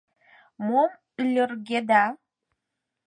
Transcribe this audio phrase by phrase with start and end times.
[0.67, 0.91] —Мом
[1.31, 2.05] льыргеда?